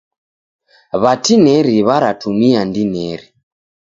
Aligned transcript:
W'atineri 1.01 1.77
w'aratumia 1.87 2.61
ndineri. 2.67 3.27